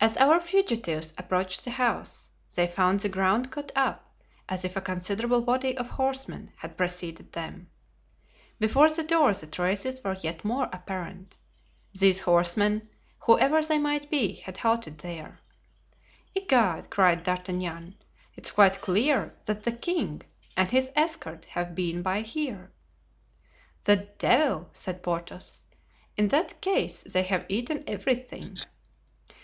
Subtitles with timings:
[0.00, 4.12] As our fugitives approached the house, they found the ground cut up,
[4.48, 7.70] as if a considerable body of horsemen had preceded them.
[8.58, 11.38] Before the door the traces were yet more apparent;
[11.92, 12.82] these horsemen,
[13.20, 15.38] whoever they might be, had halted there.
[16.34, 17.94] "Egad!" cried D'Artagnan,
[18.34, 20.22] "it's quite clear that the king
[20.56, 22.72] and his escort have been by here."
[23.84, 25.62] "The devil!" said Porthos;
[26.16, 28.56] "in that case they have eaten everything."